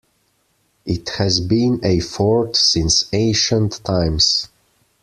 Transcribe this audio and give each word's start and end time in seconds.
It 0.83 1.09
has 1.19 1.39
been 1.39 1.79
a 1.83 1.99
fort 1.99 2.55
since 2.55 3.03
ancient 3.13 3.83
times. 3.85 4.47